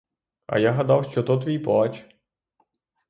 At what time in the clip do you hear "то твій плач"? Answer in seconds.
1.23-2.05